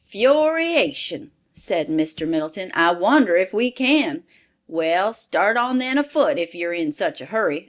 [0.03, 2.27] "Fury ation," said Mr.
[2.27, 4.23] Middleton, "I wonder if we can.
[4.67, 7.59] Well, start on then afoot, if you're in such a hurry.